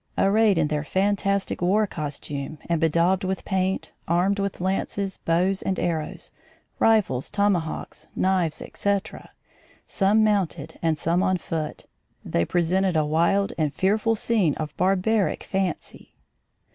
[0.17, 5.77] Arrayed in their fantastic war costume and bedaubed with paint, armed with lances, bows and
[5.77, 6.31] arrows,
[6.79, 9.29] rifles, tomahawks, knives, etc.,
[9.85, 11.85] some mounted and some on foot,
[12.25, 16.15] they presented a wild and fearful scene of barbaric fancy.